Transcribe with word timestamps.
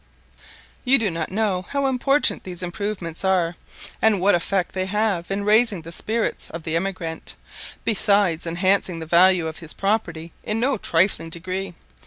You 0.83 0.97
do 0.97 1.11
not 1.11 1.29
know 1.29 1.67
how 1.69 1.85
important 1.85 2.43
these 2.43 2.63
improvements 2.63 3.23
are, 3.23 3.53
and 4.01 4.19
what 4.19 4.33
effect 4.33 4.71
they 4.73 4.87
have 4.87 5.29
in 5.29 5.43
raising 5.43 5.83
the 5.83 5.91
spirits 5.91 6.49
of 6.49 6.63
the 6.63 6.75
emigrant, 6.75 7.35
besides 7.85 8.47
enhancing 8.47 8.97
the 8.97 9.05
value 9.05 9.45
of 9.45 9.59
his 9.59 9.75
property 9.75 10.33
in 10.43 10.59
no 10.59 10.79
trifling 10.79 11.29
degree. 11.29 11.75